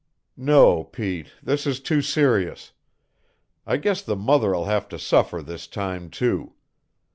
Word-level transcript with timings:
"No, 0.35 0.83
Pete; 0.85 1.27
this 1.43 1.67
is 1.67 1.79
too 1.79 2.01
serious. 2.01 2.71
I 3.67 3.77
guess 3.77 4.01
the 4.01 4.15
mother'll 4.15 4.65
have 4.65 4.89
to 4.89 4.97
suffer 4.97 5.43
this 5.43 5.67
time, 5.67 6.09
too. 6.09 6.53